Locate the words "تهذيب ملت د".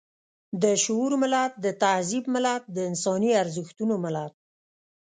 1.81-2.77